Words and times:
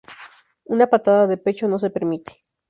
Una 0.65 0.87
patada 0.87 1.27
de 1.27 1.37
Pecho 1.37 1.67
no 1.67 1.77
se 1.77 1.91
permite. 1.91 2.39